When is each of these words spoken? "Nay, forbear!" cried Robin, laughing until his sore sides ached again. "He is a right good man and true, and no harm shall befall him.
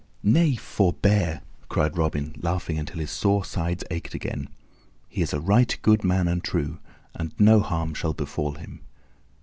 "Nay, 0.23 0.55
forbear!" 0.55 1.41
cried 1.69 1.95
Robin, 1.95 2.35
laughing 2.41 2.79
until 2.79 2.97
his 2.99 3.11
sore 3.11 3.45
sides 3.45 3.83
ached 3.91 4.15
again. 4.15 4.49
"He 5.07 5.21
is 5.21 5.31
a 5.31 5.39
right 5.39 5.77
good 5.83 6.03
man 6.03 6.27
and 6.27 6.43
true, 6.43 6.79
and 7.13 7.31
no 7.37 7.59
harm 7.59 7.93
shall 7.93 8.13
befall 8.13 8.53
him. 8.55 8.81